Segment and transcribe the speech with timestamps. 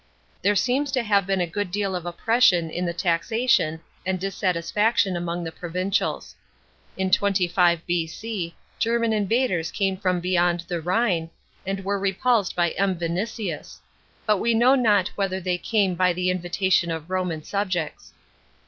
[0.41, 5.15] There seems to have been a good deal of oppression in the taxation, and dissatisfaction
[5.15, 6.35] among the provincials.
[6.97, 8.55] In 25 B.C.
[8.79, 11.29] German invaders came from beyond the Rhine,
[11.67, 12.95] and were repulsed by M.
[12.97, 13.79] Vinicius;
[14.25, 18.15] but we know not whether they came by the inviiarion of Roman subjects.